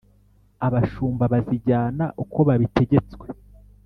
abashumba 0.67 1.23
bazijyana 1.33 2.05
uko 2.23 2.39
babitegetswe. 2.47 3.25